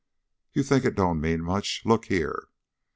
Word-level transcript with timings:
"You 0.53 0.63
think 0.63 0.83
it 0.83 0.95
don't 0.95 1.21
mean 1.21 1.43
much. 1.43 1.83
Look 1.85 2.05
here!" 2.05 2.47